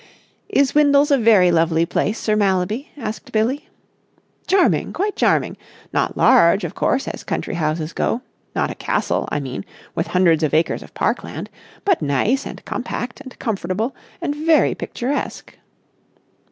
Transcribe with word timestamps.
"Is 0.49 0.73
Windles 0.73 1.11
a 1.11 1.17
very 1.19 1.51
lovely 1.51 1.85
place, 1.85 2.17
Sir 2.17 2.35
Mallaby?" 2.35 2.89
asked 2.97 3.31
Billie. 3.31 3.69
"Charming. 4.47 4.93
Quite 4.93 5.15
charming. 5.15 5.57
Not 5.93 6.17
large, 6.17 6.63
of 6.63 6.73
course, 6.73 7.07
as 7.07 7.23
country 7.23 7.53
houses 7.53 7.93
go. 7.93 8.23
Not 8.55 8.71
a 8.71 8.73
castle, 8.73 9.29
I 9.31 9.39
mean, 9.39 9.63
with 9.93 10.07
hundreds 10.07 10.41
of 10.41 10.55
acres 10.55 10.81
of 10.81 10.95
park 10.95 11.23
land. 11.23 11.51
But 11.85 12.01
nice 12.01 12.47
and 12.47 12.65
compact 12.65 13.21
and 13.21 13.37
comfortable 13.37 13.95
and 14.23 14.33
very 14.33 14.73
picturesque." 14.73 15.55